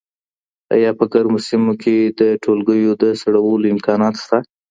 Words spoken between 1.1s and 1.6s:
ګرمو